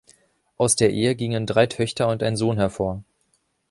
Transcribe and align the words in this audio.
Aus 0.57 0.75
der 0.75 0.89
Ehe 0.89 1.13
gingen 1.13 1.45
drei 1.45 1.67
Töchter 1.67 2.07
und 2.07 2.23
ein 2.23 2.35
Sohn 2.35 2.57
hervor. 2.57 3.03